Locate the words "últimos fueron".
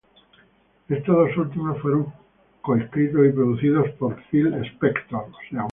1.37-2.11